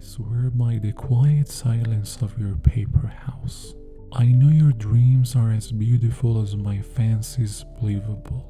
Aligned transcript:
swear 0.00 0.50
by 0.50 0.78
the 0.78 0.92
quiet 0.92 1.48
silence 1.48 2.22
of 2.22 2.38
your 2.38 2.56
paper 2.56 3.06
house. 3.06 3.74
I 4.12 4.24
know 4.24 4.48
your 4.48 4.72
dreams 4.72 5.36
are 5.36 5.52
as 5.52 5.70
beautiful 5.70 6.40
as 6.42 6.56
my 6.56 6.80
fancies 6.80 7.64
believable. 7.78 8.46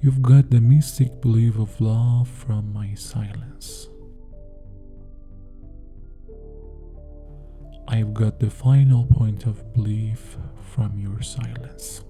You've 0.00 0.20
got 0.20 0.50
the 0.50 0.60
mystic 0.60 1.20
belief 1.20 1.58
of 1.58 1.80
love 1.80 2.28
from 2.28 2.72
my 2.72 2.94
silence. 2.94 3.88
I've 7.88 8.12
got 8.12 8.40
the 8.40 8.50
final 8.50 9.06
point 9.06 9.46
of 9.46 9.72
belief 9.72 10.36
from 10.72 10.98
your 10.98 11.22
silence. 11.22 12.02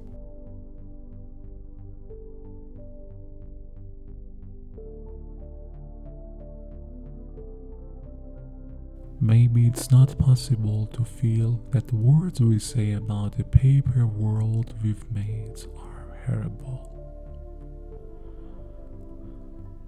Maybe 9.21 9.67
it's 9.67 9.91
not 9.91 10.19
possible 10.19 10.87
to 10.89 11.05
feel 11.05 11.63
that 11.71 11.89
the 11.89 11.97
words 11.97 12.39
we 12.41 12.59
say 12.59 12.93
about 12.93 13.37
the 13.37 13.45
paper 13.45 14.07
world 14.07 14.75
we've 14.83 15.11
made 15.11 15.57
are 15.79 16.19
horrible. 16.27 16.93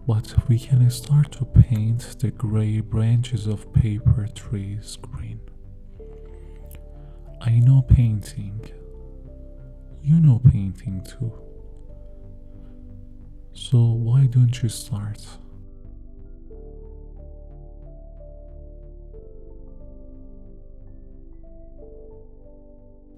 But 0.06 0.48
we 0.48 0.58
can 0.58 0.88
start 0.90 1.32
to 1.32 1.44
paint 1.44 2.16
the 2.18 2.30
grey 2.30 2.80
branches 2.80 3.46
of 3.46 3.70
paper 3.74 4.26
trees 4.34 4.96
green. 4.96 5.40
I 7.42 7.58
know 7.58 7.82
painting. 7.82 8.64
You 10.02 10.20
know 10.20 10.38
painting 10.38 11.04
too. 11.04 11.32
So 13.52 13.78
why 13.78 14.24
don't 14.26 14.62
you 14.62 14.70
start? 14.70 15.20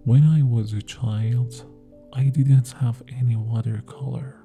When 0.05 0.25
I 0.25 0.43
was 0.43 0.73
a 0.73 0.81
child, 0.81 1.67
I 2.15 2.25
didn't 2.25 2.73
have 2.73 3.03
any 3.19 3.37
watercolor. 3.37 4.37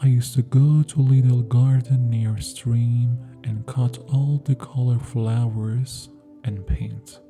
I 0.00 0.06
used 0.06 0.34
to 0.34 0.42
go 0.42 0.82
to 0.82 1.00
little 1.00 1.42
garden 1.42 2.10
near 2.10 2.40
stream 2.40 3.16
and 3.44 3.64
cut 3.66 3.98
all 4.12 4.42
the 4.44 4.56
color 4.56 4.98
flowers 4.98 6.08
and 6.42 6.66
paint. 6.66 7.20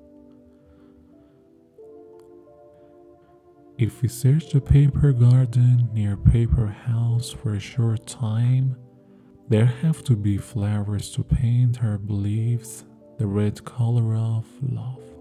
If 3.77 4.01
we 4.01 4.09
search 4.09 4.51
the 4.51 4.61
paper 4.63 5.13
garden 5.13 5.91
near 5.93 6.17
paper 6.17 6.69
house 6.69 7.31
for 7.31 7.53
a 7.53 7.61
short 7.61 8.07
time, 8.07 8.77
there 9.51 9.67
have 9.67 10.03
to 10.05 10.17
be 10.17 10.39
flowers 10.39 11.11
to 11.11 11.23
paint 11.23 11.85
our 11.85 11.99
beliefs 11.99 12.87
the 13.19 13.27
red 13.27 13.63
color 13.67 14.15
of 14.15 14.47
love. 14.63 15.16